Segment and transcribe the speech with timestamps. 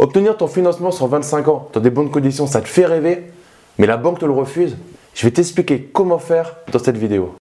[0.00, 3.30] Obtenir ton financement sur 25 ans dans des bonnes conditions, ça te fait rêver,
[3.78, 4.76] mais la banque te le refuse.
[5.14, 7.36] Je vais t'expliquer comment faire dans cette vidéo.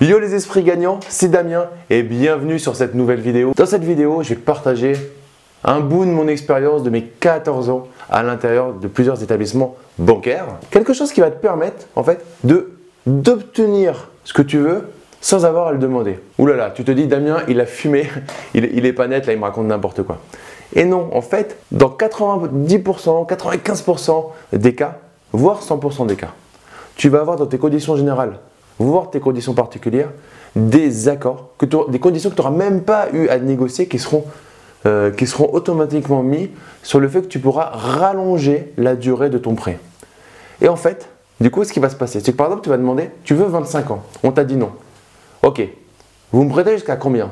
[0.00, 3.54] Yo les esprits gagnants, c'est Damien et bienvenue sur cette nouvelle vidéo.
[3.56, 4.92] Dans cette vidéo, je vais partager
[5.64, 10.46] un bout de mon expérience de mes 14 ans à l'intérieur de plusieurs établissements bancaires.
[10.70, 12.70] Quelque chose qui va te permettre en fait de
[13.04, 14.92] d'obtenir ce que tu veux
[15.22, 16.18] sans avoir à le demander.
[16.38, 18.10] Ouh là là, tu te dis Damien, il a fumé,
[18.54, 20.18] il, il est pas net, là il me raconte n'importe quoi.
[20.74, 24.98] Et non, en fait, dans 90%, 95% des cas,
[25.32, 26.32] voire 100% des cas,
[26.96, 28.38] tu vas avoir dans tes conditions générales,
[28.78, 30.10] voire tes conditions particulières,
[30.56, 31.50] des accords,
[31.88, 34.24] des conditions que tu n'auras même pas eu à négocier qui seront,
[34.86, 36.50] euh, qui seront automatiquement mis
[36.82, 39.78] sur le fait que tu pourras rallonger la durée de ton prêt.
[40.60, 41.08] Et en fait,
[41.40, 43.34] du coup, ce qui va se passer, c'est que par exemple, tu vas demander, tu
[43.34, 44.70] veux 25 ans, on t'a dit non.
[45.42, 45.60] Ok,
[46.30, 47.30] vous me prêtez jusqu'à combien?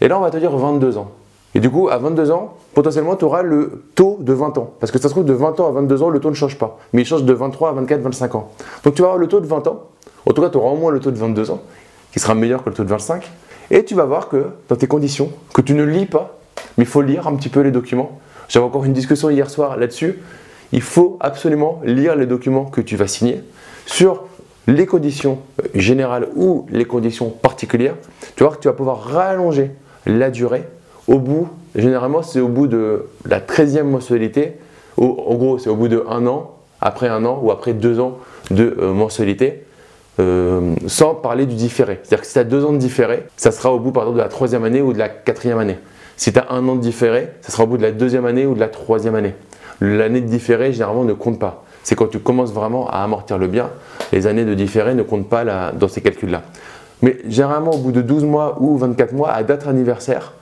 [0.00, 1.10] Et là, on va te dire 22 ans.
[1.56, 4.74] Et du coup, à 22 ans, potentiellement, tu auras le taux de 20 ans.
[4.78, 6.56] Parce que ça se trouve, de 20 ans à 22 ans, le taux ne change
[6.56, 6.78] pas.
[6.92, 8.52] Mais il change de 23 à 24, 25 ans.
[8.84, 9.84] Donc tu vas avoir le taux de 20 ans.
[10.24, 11.62] En tout cas, tu auras au moins le taux de 22 ans,
[12.12, 13.28] qui sera meilleur que le taux de 25.
[13.72, 16.38] Et tu vas voir que dans tes conditions, que tu ne lis pas,
[16.78, 18.20] mais il faut lire un petit peu les documents.
[18.48, 20.20] J'avais encore une discussion hier soir là-dessus.
[20.70, 23.42] Il faut absolument lire les documents que tu vas signer
[23.86, 24.24] sur
[24.66, 27.94] les conditions euh, générales ou les conditions particulières,
[28.34, 29.70] tu vois que tu vas pouvoir rallonger
[30.06, 30.64] la durée
[31.08, 34.56] au bout, généralement c'est au bout de la 13e mensualité,
[34.98, 38.18] en gros c'est au bout de un an, après un an ou après deux ans
[38.50, 39.64] de euh, mensualité,
[40.18, 42.00] euh, sans parler du différé.
[42.02, 44.28] C'est-à-dire que si tu as deux ans de différé, ça sera au bout de la
[44.28, 45.76] troisième année ou de la quatrième année.
[46.16, 48.46] Si tu as un an de différé, ça sera au bout de la deuxième année
[48.46, 49.34] ou de la troisième année.
[49.80, 53.46] L'année de différé généralement ne compte pas c'est quand tu commences vraiment à amortir le
[53.46, 53.70] bien.
[54.10, 56.42] Les années de différé ne comptent pas dans ces calculs-là.
[57.00, 60.32] Mais généralement, au bout de 12 mois ou 24 mois, à date anniversaire,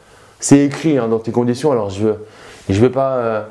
[0.40, 1.70] c'est écrit hein, dans tes conditions.
[1.70, 2.14] Alors, je ne
[2.70, 3.42] je vais pas, euh,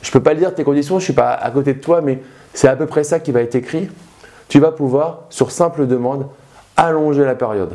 [0.00, 2.20] je peux pas lire tes conditions, je ne suis pas à côté de toi, mais
[2.54, 3.88] c'est à peu près ça qui va être écrit.
[4.46, 6.28] Tu vas pouvoir, sur simple demande,
[6.76, 7.72] allonger la période.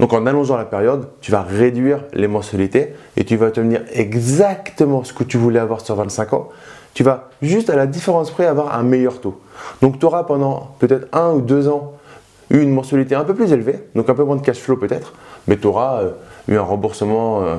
[0.00, 5.02] Donc en allongeant la période, tu vas réduire les mensualités et tu vas obtenir exactement
[5.02, 6.50] ce que tu voulais avoir sur 25 ans
[6.94, 9.40] tu vas juste à la différence près avoir un meilleur taux.
[9.82, 11.94] Donc tu auras pendant peut-être un ou deux ans
[12.50, 15.12] eu une mensualité un peu plus élevée, donc un peu moins de cash flow peut-être,
[15.48, 16.10] mais tu auras euh,
[16.48, 17.56] eu un remboursement euh,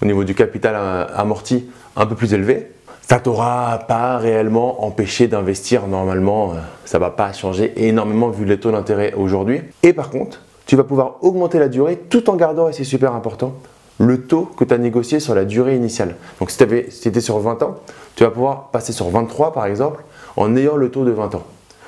[0.00, 2.72] au niveau du capital euh, amorti un peu plus élevé.
[3.08, 6.54] Ça t'aura pas réellement empêché d'investir normalement,
[6.86, 9.60] ça va pas changer énormément vu les taux d'intérêt aujourd'hui.
[9.82, 13.12] Et par contre, tu vas pouvoir augmenter la durée tout en gardant, et c'est super
[13.12, 13.52] important,
[13.98, 16.16] le taux que tu as négocié sur la durée initiale.
[16.40, 17.76] Donc si tu étais sur 20 ans,
[18.14, 20.02] tu vas pouvoir passer sur 23 par exemple
[20.36, 21.42] en ayant le taux de 20 ans.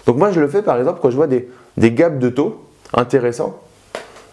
[0.06, 2.60] Donc moi je le fais par exemple quand je vois des, des gaps de taux
[2.92, 3.56] intéressants.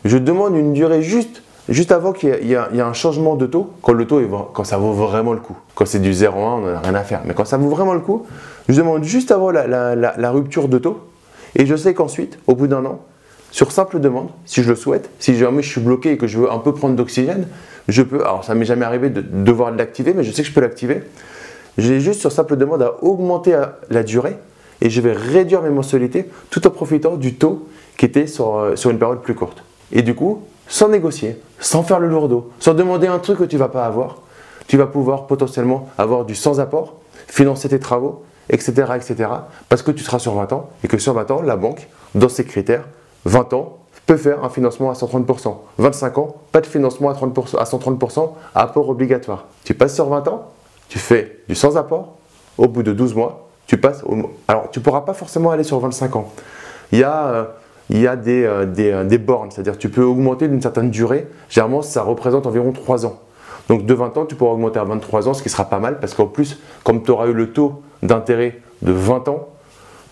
[0.03, 3.93] Je demande une durée juste, juste avant qu'il y, ait un changement de taux, quand
[3.93, 5.55] le taux est, quand ça vaut vraiment le coup.
[5.75, 7.21] Quand c'est du 0,1, on n'a rien à faire.
[7.25, 8.25] Mais quand ça vaut vraiment le coup,
[8.67, 10.99] je demande juste avant la, la rupture de taux.
[11.55, 12.99] Et je sais qu'ensuite, au bout d'un an,
[13.51, 16.39] sur simple demande, si je le souhaite, si jamais je suis bloqué et que je
[16.39, 17.47] veux un peu prendre d'oxygène,
[17.87, 20.53] je peux, alors ça m'est jamais arrivé de devoir l'activer, mais je sais que je
[20.53, 21.03] peux l'activer.
[21.77, 23.57] J'ai juste sur simple demande à augmenter
[23.89, 24.37] la durée
[24.81, 27.67] et je vais réduire mes mensualités tout en profitant du taux
[27.97, 29.63] qui était sur, euh, sur une période plus courte.
[29.91, 33.55] Et du coup, sans négocier, sans faire le lourdeau, sans demander un truc que tu
[33.57, 34.17] ne vas pas avoir,
[34.67, 36.95] tu vas pouvoir potentiellement avoir du sans apport,
[37.27, 39.29] financer tes travaux, etc., etc.
[39.69, 42.29] Parce que tu seras sur 20 ans et que sur 20 ans, la banque, dans
[42.29, 42.85] ses critères,
[43.25, 45.55] 20 ans, peut faire un financement à 130%.
[45.77, 49.45] 25 ans, pas de financement à, 30%, à 130%, apport obligatoire.
[49.63, 50.49] Tu passes sur 20 ans,
[50.89, 52.15] tu fais du sans apport,
[52.57, 54.17] au bout de 12 mois, tu passes au...
[54.47, 56.29] Alors, tu ne pourras pas forcément aller sur 25 ans.
[56.91, 57.45] Il y a, euh,
[57.93, 61.27] euh, euh, des bornes, c'est-à-dire tu peux augmenter d'une certaine durée.
[61.49, 63.19] Généralement, ça représente environ 3 ans.
[63.69, 65.99] Donc de 20 ans, tu pourras augmenter à 23 ans, ce qui sera pas mal,
[65.99, 69.47] parce qu'en plus, comme tu auras eu le taux d'intérêt de 20 ans,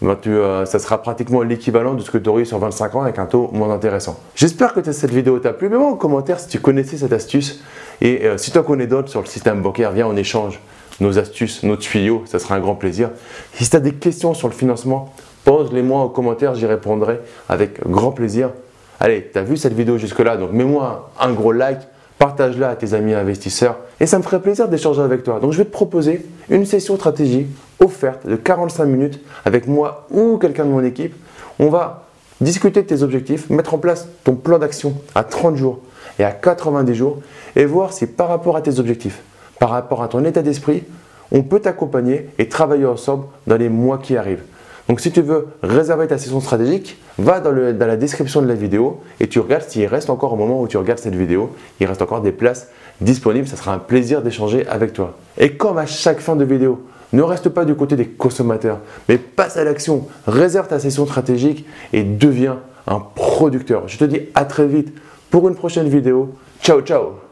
[0.01, 3.25] euh, ça sera pratiquement l'équivalent de ce que tu aurais sur 25 ans avec un
[3.25, 4.19] taux moins intéressant.
[4.35, 5.69] J'espère que cette vidéo t'a plu.
[5.69, 7.61] Mets-moi en commentaire si tu connaissais cette astuce
[8.01, 10.59] et euh, si tu en connais d'autres sur le système bancaire, viens on échange
[10.99, 13.09] nos astuces, nos tuyaux, ça sera un grand plaisir.
[13.53, 15.13] Si tu as des questions sur le financement,
[15.46, 18.52] pose-les-moi en commentaire, j'y répondrai avec grand plaisir.
[18.99, 21.79] Allez, tu as vu cette vidéo jusque-là, donc mets-moi un gros like,
[22.17, 25.40] partage-la à tes amis investisseurs et ça me ferait plaisir d'échanger avec toi.
[25.40, 27.47] Donc je vais te proposer une session stratégie
[27.79, 31.16] offerte de 45 minutes avec moi ou quelqu'un de mon équipe.
[31.59, 32.05] On va
[32.41, 35.79] discuter de tes objectifs, mettre en place ton plan d'action à 30 jours
[36.17, 37.20] et à 90 jours
[37.55, 39.22] et voir si par rapport à tes objectifs,
[39.59, 40.84] par rapport à ton état d'esprit,
[41.31, 44.43] on peut t'accompagner et travailler ensemble dans les mois qui arrivent.
[44.87, 48.55] Donc si tu veux réserver ta session stratégique, va dans, dans la description de la
[48.55, 51.85] vidéo et tu regardes s'il reste encore au moment où tu regardes cette vidéo, il
[51.85, 53.47] reste encore des places disponibles.
[53.47, 55.16] Ça sera un plaisir d'échanger avec toi.
[55.37, 56.84] Et comme à chaque fin de vidéo,
[57.14, 61.66] ne reste pas du côté des consommateurs, mais passe à l'action, réserve ta session stratégique
[61.94, 63.88] et deviens un producteur.
[63.88, 64.94] Je te dis à très vite
[65.29, 66.34] pour une prochaine vidéo.
[66.61, 67.28] Ciao, ciao